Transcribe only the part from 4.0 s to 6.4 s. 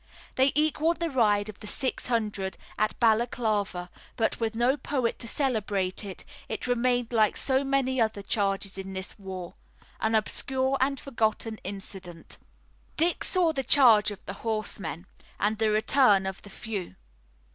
but with no poet to celebrate it,